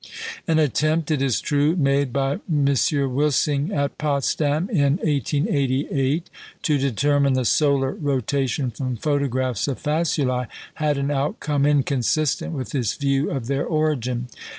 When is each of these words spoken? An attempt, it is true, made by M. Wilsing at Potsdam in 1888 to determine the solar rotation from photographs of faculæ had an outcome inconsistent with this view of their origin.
An 0.47 0.57
attempt, 0.57 1.11
it 1.11 1.21
is 1.21 1.39
true, 1.39 1.75
made 1.75 2.11
by 2.11 2.39
M. 2.51 2.65
Wilsing 3.13 3.71
at 3.71 3.99
Potsdam 3.99 4.67
in 4.71 4.97
1888 4.97 6.27
to 6.63 6.79
determine 6.79 7.33
the 7.33 7.45
solar 7.45 7.91
rotation 7.91 8.71
from 8.71 8.97
photographs 8.97 9.67
of 9.67 9.77
faculæ 9.83 10.47
had 10.73 10.97
an 10.97 11.11
outcome 11.11 11.67
inconsistent 11.67 12.51
with 12.53 12.71
this 12.71 12.95
view 12.95 13.29
of 13.29 13.45
their 13.45 13.63
origin. 13.63 14.27